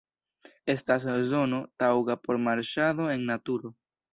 [0.73, 3.75] Estas zono taŭga por marŝado en naturo.